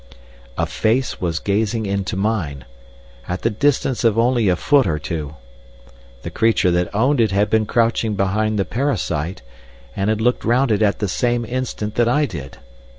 [0.57, 2.65] A face was gazing into mine
[3.27, 5.35] at the distance of only a foot or two.
[6.23, 9.43] The creature that owned it had been crouching behind the parasite,
[9.95, 12.57] and had looked round it at the same instant that I did.